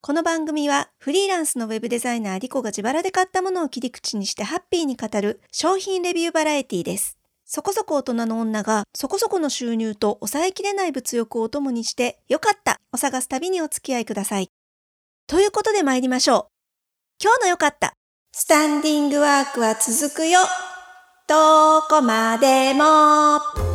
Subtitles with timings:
[0.00, 7.18] この番組はフリーランスのウェブデザイナーリコが自腹で買ったものを切り口にしてハッピーに語る商品レビューバラエティです。
[7.44, 14.50] そこそこ大人の女がそこそこの収入と抑えきれない物欲をお供にしてよかったを探す旅にお付き合いください。
[15.26, 16.46] ということで参りましょう。
[17.20, 17.94] 今日のよかった。
[18.32, 20.38] スタンディングワークは続くよ。
[21.26, 23.67] どこまでも。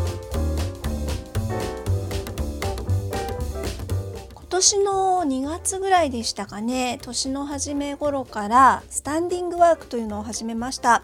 [4.64, 6.98] 年の2月ぐらいでしたかね。
[7.02, 11.04] 年の初め頃からスタンディングワークというのを始めました。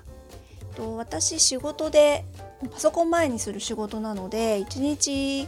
[0.78, 2.24] と私仕事で
[2.72, 5.46] パソコン前にする仕事なので1日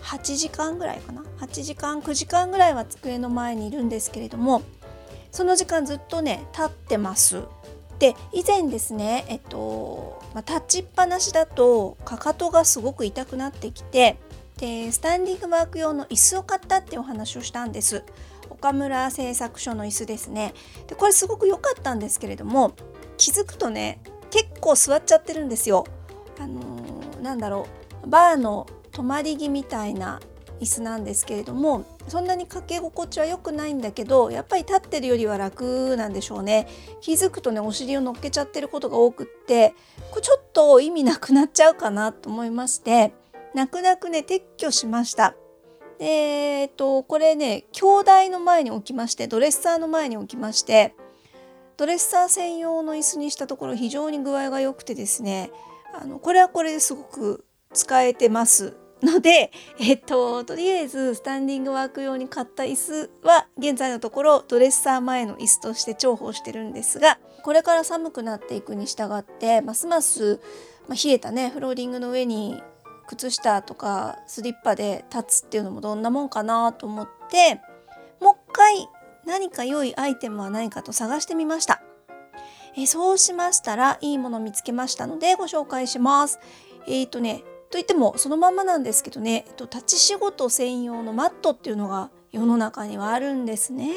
[0.00, 1.22] 8時間ぐらいかな。
[1.40, 4.62] 8時間9時間ぐらいは机の前にいるんですけれども
[5.30, 7.42] その時間ずっとね立ってます。
[7.98, 14.16] で以前ですねえっと、まあ、立ちっぱなしだとかかとがすごく痛くなってきて
[14.60, 18.04] でスタンディングワーク用の椅子を買ったってお話をしたんです。
[18.50, 20.52] 岡村製作所の椅子ですね。
[20.86, 22.74] でこれすごく良かったんですけれども
[23.16, 25.86] 気づくとね結構座っちゃってるんですよ。
[26.38, 27.66] あのー、なんだろ
[28.04, 30.20] うバーの泊まり木みたいな
[30.60, 36.68] 椅子なんですけれどもそんなにかけ心地は良くないんだけどやっぱり立ってるよりは楽なんでしょうね。
[37.00, 39.74] 気づくとねお尻を乗っけちゃってることが多くって
[40.10, 43.14] これちょっと意味なくなっちゃうかなと思いまして
[43.54, 45.34] 泣く泣くね撤去しました。
[45.98, 50.94] えー、っとこれね兄弟の前に置きましてドレッサーの前に置きまして
[51.76, 55.50] ドレッサー専用の椅子にしたところ非常に具合が良くてですね
[55.94, 70.40] あのこれはこれですごく使えてますので、 えっと、とりあえずスタンディングワーク用に買った椅子は現在のところドレッサー前の椅子として重宝してるんですがこれから寒くなっていくに従ってますます、
[70.86, 72.62] まあ、冷えたねフローリングの上に
[73.10, 77.60] 靴下とかスリッパで立つっていうのもどんなもんかなと思って
[78.20, 78.88] もう一回
[79.26, 81.82] 何か良いアイテムはないかと探してみました。
[82.76, 86.38] えそうしましたらいいもの見つけましたのでご紹介します。
[86.86, 93.90] えっ、ー、とねといってもそのままなんですけどね、えっと、立ち仕事専用のマットっていうのが世の中にはあるんですね。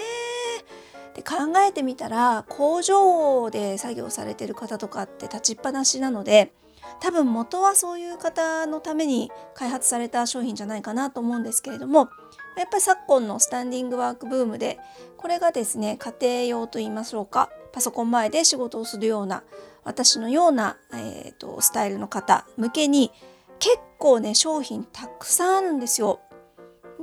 [1.14, 6.52] で考えてみたら工場で作業されてる方とかって立ちっぱなしなので
[7.00, 12.10] 多分元はそういう方のために開発された商品じゃないかなと思うんですけれども
[12.58, 14.80] やっぱり昨今のスタンディングワークブームで
[15.18, 19.44] これがですね家庭用と言いましょうかパソコン前で仕事をするような
[19.84, 23.12] 私のような、えーと、スタイルの方向けに
[23.60, 26.20] 結構ね商品たくさんあるんですよ。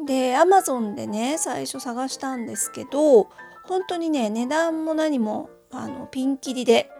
[0.06, 3.28] で Amazon でね最初探したんですけど
[3.64, 6.90] 本当にね値段も何もあのピンキリで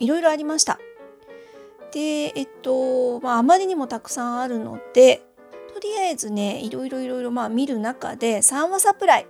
[0.00, 0.78] いろいろありました。
[1.92, 5.22] でえっと、まあ、あまりにもたくさんあるので
[5.74, 9.26] とりあえずねいろいろいろいろまあ見る中で三和サプライ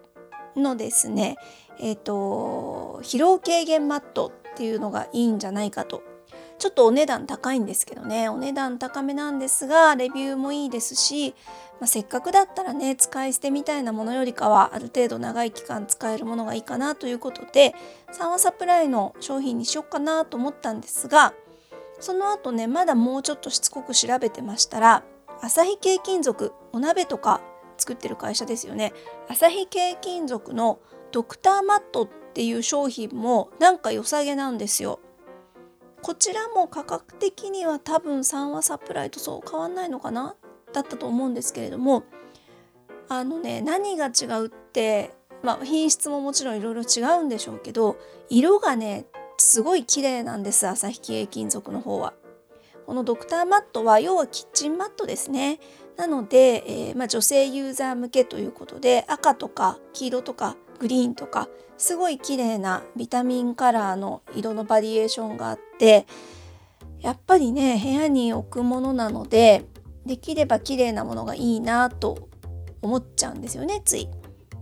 [0.56, 1.36] のですね
[1.78, 6.02] えっと疲労軽減マットっていうのがいいんじゃないかと。
[6.60, 11.34] ちょっとお値段高いんですけどねお値段高めなんですがレビューもいいですし、
[11.80, 17.74] まあ、せっかくだったらね使い捨てみたいなものよりかはある程度長い期間使えるものがいいかなということで
[18.12, 21.32] 三和サプライの商品にしよっかなと思ったんですが
[22.00, 25.04] その後ねまだもうちょっとしつこく調べてましたら
[25.40, 27.40] 朝日系金属お鍋とか
[27.76, 28.92] 作ってる会社ですよね。
[29.28, 30.80] 朝日系金属の
[31.12, 35.00] ドクターマットっていう商品もなんか良さげなんですよ。
[36.02, 40.34] こちらも価格的には多分3話サプライとそう変わんないのかな？
[40.72, 42.04] だったと思うんですけれども
[43.08, 45.12] あのね何が違うって
[45.42, 47.96] まあ品質ももちろんいろいろ違うんでしょうけど
[48.28, 49.06] 色がね
[49.40, 52.12] すごい綺麗なんです朝日系金属の方は。
[52.86, 55.60] このドクターマットは要はキッチンマットですね。
[55.96, 66.06] なので、えー、まあ、女性ユーザー向けということで赤とか黄色とかグリーンとかすごい綺麗なビタミンカラーの色のバリエーションがあって
[67.00, 69.64] やっぱりね部屋に置くものなので
[70.04, 72.28] できれば綺麗なものがいいなと
[72.82, 74.08] 思っちゃうんですよねつい。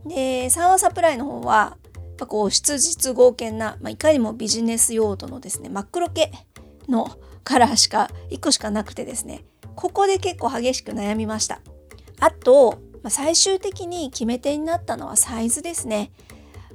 [0.07, 1.78] でサワサプライの方は
[2.19, 6.33] ぱこう質実剛健な、まあ、いかにもビジネス用途のですね真っ黒系
[6.89, 9.45] のカラーしか1個しかなくてですね
[9.75, 11.61] ここで結構激しく悩みました。
[12.21, 16.11] あと、まあ、最終的に決め手になったのはサイズですね。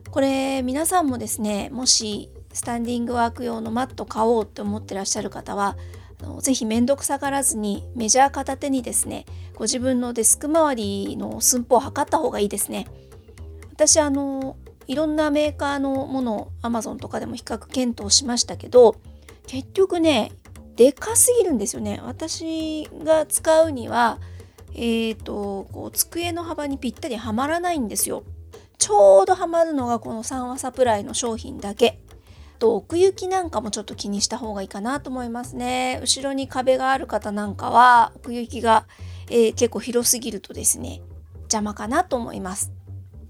[0.10, 5.76] これ皆さんもですねもしスタンディングワーク用のマット買おうって思ってらっしゃる方は
[6.40, 9.26] 是非面倒くさがらずにメジャー片手にですね
[9.56, 12.88] ご自分のデスク周りの寸法を測った方がいいですね。
[13.74, 14.56] 私あの
[14.88, 18.96] いろんなメーカーのものを Amazon とかでも比較検討しましたけど
[19.48, 20.32] 結局ね
[20.76, 22.02] でかすぎるんですよね。
[22.04, 24.20] 私が使うには
[24.76, 28.24] えーと、こう机の幅にぴったりはまらないんですよ。
[28.78, 32.00] ちょうどハマるのがこの3話サプライの商品だけ。
[32.60, 36.00] と奥行きなんかもちょっと気にした方がいいかなと思いますね。
[36.02, 38.86] 後ろに壁がある方なんかは奥行きが、
[39.30, 41.02] えー、結構広すぎるとですね
[41.42, 42.72] 邪魔かなと思います。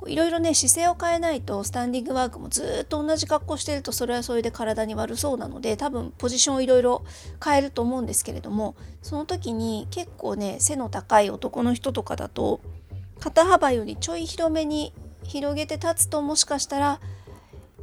[0.07, 7.03] いろいろね姿勢を変えないとスタンディングワークもずっと同じ格好してるとそれはそれで体に悪そうなので多分ポジションをいろいろ
[7.43, 12.61] 変えると思うんですけれどもその時に結構ね背の高い男の人とかだと
[13.19, 16.99] 肩幅よりちょい広めに広げて立つともしかしたら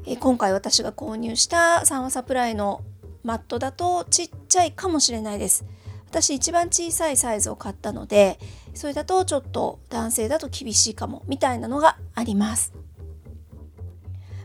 [0.06, 2.82] え今回私が購入したサンワサプライの
[3.22, 5.64] マットだとちっちゃいかもしれないです。
[6.10, 8.40] 私一番小さいサイズを買ったので
[8.74, 12.72] それだとちょっと男性だと厳しいかもみたいなのがあります。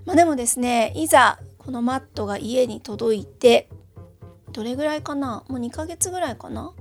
[0.05, 3.69] まあ、でもですねいざこのマットが家に届いて
[4.51, 5.43] どれぐらいかな？
[5.47, 6.73] もう2ヶ月ぐらいかな？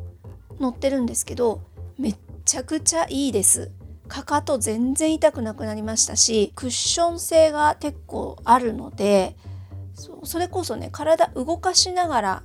[0.60, 1.62] 乗ってるんですけど
[1.98, 3.70] めっちゃくちゃいいです。
[4.06, 9.34] かかと全然痛くなくなりましたしクッション性が結構あるので
[10.24, 12.42] それこそね体動かしながら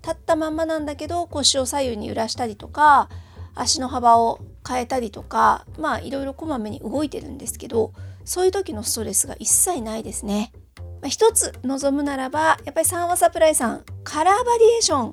[0.00, 3.08] 立ったまんまなんだけど腰を左右に揺らしたりとか
[3.56, 7.92] 足の幅を変えたりとかまあいろいろこまめに動いてるんですけど
[8.24, 10.52] そういう時のストレスが一切ないですね。
[11.00, 15.12] まあ、一つ望むならばやっぱりサンワサプライさんカラーバリエーション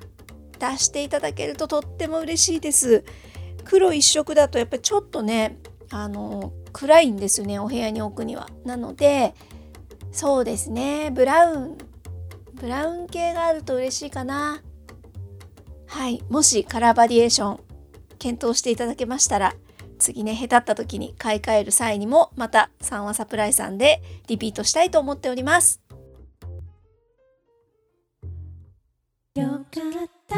[0.60, 3.04] 出していただけるととっても嬉しいです。
[3.66, 5.57] 黒一色だとやっぱりちょっとね
[5.90, 8.48] あの暗いんですよねお部屋に置くには。
[8.66, 9.34] なので
[10.12, 11.78] そうですねブラウン
[12.54, 14.62] ブラウン系があると嬉しいかな。
[15.88, 17.60] はいもしカラーバリエーション
[18.19, 19.56] 検討していただけましたら
[20.00, 25.81] 次ね、へたった時に買い替える際にもまた3話サプライさんでリピートしたいと思っております。
[29.36, 29.63] よかっ
[30.27, 30.36] た。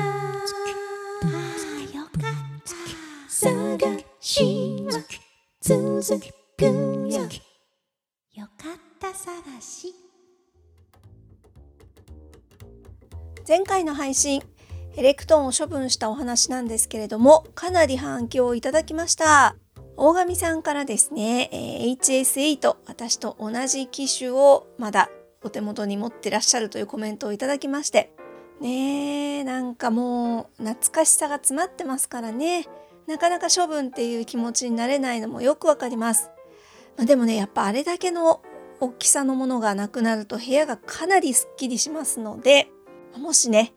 [1.97, 2.71] よかった。
[3.27, 3.79] 探
[4.19, 5.03] しは
[5.61, 6.19] 続
[6.57, 7.21] くよ。
[8.33, 9.93] よかった探し。
[13.47, 14.41] 前回の配信
[14.97, 19.55] エレクトーンを処分したお話なんですけれども、かなり反響をいただきました。
[19.95, 25.09] 大神さんからですね、えー、HS8、私と同じ機種をまだ
[25.43, 28.11] お手元に持ってらっしゃるというコメントをいただきまして、
[28.59, 32.67] ねえ、なんかもう懐かしさが詰まってますからね、
[33.07, 36.29] なかなか処分っていう気持ちになれないのもよくわかります。
[36.97, 38.41] まあ、でもね、やっぱあれだけの
[38.79, 42.67] 大きさのものがなくなると部屋がかなりすっきりしますので、
[43.17, 43.73] もしね、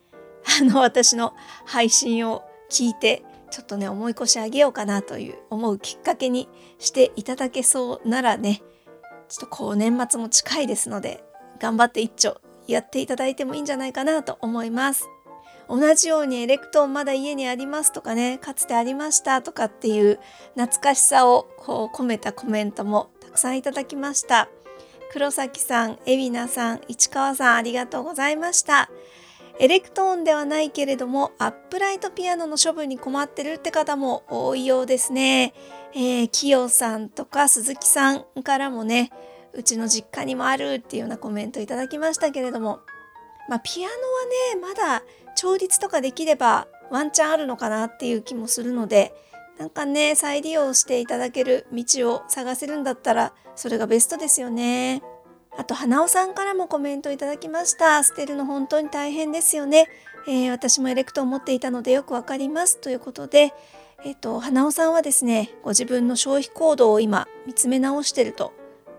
[0.61, 6.49] あの私の配信を聞いてちょっとね思い越し上げようかなという思うきっかけに
[6.79, 8.63] していただけそうならね
[9.29, 11.25] ちょっとこう年末も近いですので
[11.61, 15.09] 頑張って一丁やっていただいてもいいんじゃないかなと思います。
[15.69, 20.21] 同じようにエレクトーンまだ家にありますとかねかつてありましたとかっていう
[20.57, 24.49] 懐かしさをこう込めたコメントもたくさんいただきました
[25.11, 28.91] 黒崎さん、海老名さん、市川さんありがとうございました
[29.61, 35.55] エレクトーンではないけれどもアップライトピアノの処分に困ってるって方も多いようですね。
[35.95, 39.11] えー、キヨさんとか鈴木さんからもね
[39.53, 42.81] うちの実家にもあるっていうようなコメントいただきましたけれども
[43.49, 43.95] まあピアノは
[44.57, 45.05] ねまだ
[45.37, 49.15] 調律とかできればワンチャンあるのかなっていう気もするので
[49.59, 55.03] なんかね再利用していただける道を探せるんだったらそれがベストですよね。
[55.57, 58.03] あと、花尾さんからもコメントいただきました。
[58.03, 59.89] 捨てるの本当に大変ですよね。
[60.27, 62.79] えー、私もエレクトを持っていたのでよくわかります。
[62.79, 63.53] ということで、
[64.05, 68.53] えっ、ー、と、花尾さんはですね、ご自分の消費行動を今見つめ直してると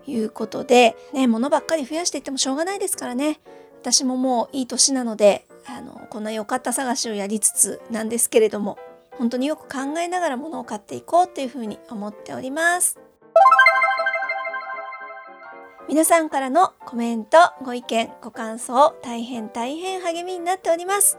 [0.06, 3.40] いうことで、ね、物ばっかり増やしていってもしょうがないですからね。
[3.80, 8.78] 私ももういい年なので、あの、こんな良かった探しをやりつつなんですけれども、
[9.12, 12.98] 本当によく考えながら物を買っていこうっていうふうに思っております。
[15.88, 21.16] 皆さんからのコメント、ご意見、ご感想、大変大変励みになっております。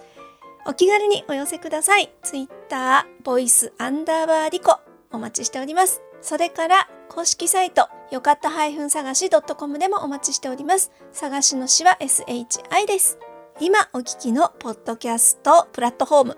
[0.65, 2.11] お気軽にお寄せください。
[2.21, 4.77] Twitter、ボイスアンダーバーリコ、
[5.11, 6.01] お待ちしております。
[6.21, 10.91] それから、公式サイト、よかった探し .com でもお待ちしております。
[11.13, 13.17] 探しの詩は SHI です。
[13.61, 16.37] 今お聞きのポッドキャストプラットフォーム、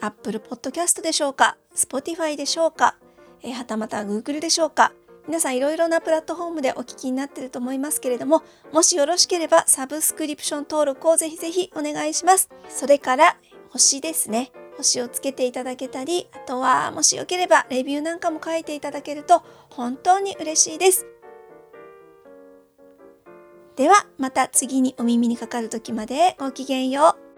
[0.00, 2.96] Apple Podcast でしょうか ?Spotify でしょうか？
[3.42, 4.92] えはたまた Google でしょうか？
[5.28, 12.48] 皆さんいろいろなプラットフォームでお聞きになっていると思いますけれども、もしよろしければサブスクリプション登録をぜひぜひお願いします。
[12.68, 13.36] それから
[13.70, 14.52] 星ですね。
[14.76, 21.06] 星をつけていただけたり、あとはもしよければレビューなんかも書いていただけると本当に嬉しいです。
[23.76, 27.31] ではまた次にお耳にかかる時までごきげんよう。